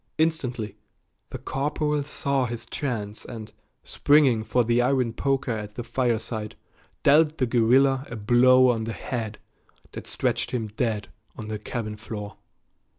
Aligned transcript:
Instantly 0.17 0.77
the 1.29 1.37
corporal 1.37 2.01
saw 2.01 2.47
his 2.47 2.65
chance 2.65 3.23
and, 3.23 3.51
springing 3.83 4.43
for 4.43 4.63
the 4.63 4.81
iron 4.81 5.13
poker 5.13 5.51
at 5.51 5.75
the 5.75 5.83
fireside, 5.83 6.55
dealt 7.03 7.37
the 7.37 7.45
guerrilla 7.45 8.07
a 8.09 8.15
blow 8.15 8.71
on 8.71 8.85
the 8.85 8.93
head 8.93 9.37
that 9.91 10.07
stretched 10.07 10.49
him 10.49 10.65
dead 10.69 11.09
on 11.37 11.49
the 11.49 11.59
cabin 11.59 11.97
floor. 11.97 12.37